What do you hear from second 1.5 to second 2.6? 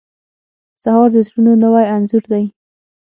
نوی انځور دی.